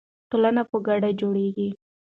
ټولنه 0.29 0.61
په 0.69 0.77
ګډه 0.87 1.09
جوړیږي. 1.19 1.69